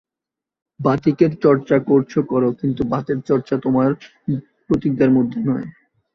[0.79, 3.93] বাতিকের চর্চা করছ করো, কিন্তু বাতের চর্চা তোমাদের
[4.67, 5.67] প্রতিজ্ঞার মধ্যে নয়।